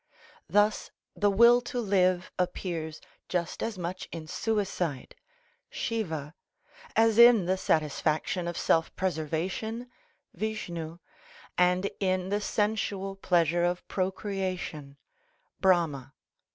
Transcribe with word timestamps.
Thus 0.49 0.89
the 1.15 1.29
will 1.29 1.61
to 1.61 1.79
live 1.79 2.31
appears 2.39 3.01
just 3.29 3.61
as 3.61 3.77
much 3.77 4.09
in 4.11 4.25
suicide 4.25 5.13
(Siva) 5.69 6.33
as 6.95 7.19
in 7.19 7.45
the 7.45 7.55
satisfaction 7.55 8.47
of 8.47 8.57
self 8.57 8.91
preservation 8.95 9.91
(Vishnu) 10.33 10.97
and 11.55 11.87
in 11.99 12.29
the 12.29 12.41
sensual 12.41 13.15
pleasure 13.15 13.63
of 13.63 13.87
procreation 13.87 14.97
(Brahma). 15.59 16.15